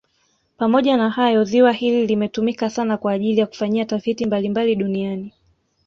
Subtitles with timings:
[0.57, 5.33] Pamoja na hayo ziwa hili limetumika sana kwa ajili ya kufanyia tafiti mbalimbali duniani